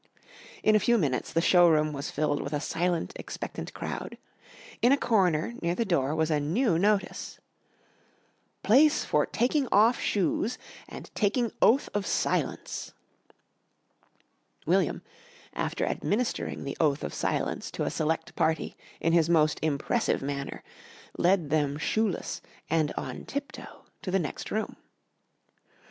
[0.63, 4.17] In a few minutes the showroom was filled with a silent, expectant crowd.
[4.81, 7.37] In a corner near the door was a new notice:
[7.81, 10.57] ++| PLACE FOR TAKING || OFF SHOES
[10.89, 12.93] AND TAKING || OTH OF SILENCE
[13.39, 15.03] |++ William,
[15.53, 20.63] after administering the oath of silence to a select party in his most impressive manner
[21.15, 22.41] led them shoeless
[22.71, 24.77] and on tiptoe to the next room.